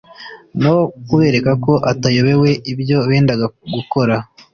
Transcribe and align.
no 0.61 0.75
kubereka 1.07 1.51
ko 1.63 1.73
atayobewe 1.91 2.49
ibyo 2.73 2.97
bendaga 3.09 3.45
gukora 3.73 4.15